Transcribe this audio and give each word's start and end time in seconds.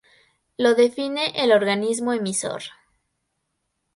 Lo 0.57 0.73
define 0.73 1.27
el 1.43 1.51
organismo 1.51 2.11
emisor. 2.11 2.63